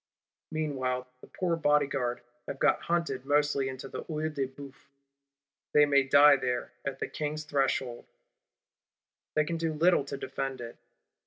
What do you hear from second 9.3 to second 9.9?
they can do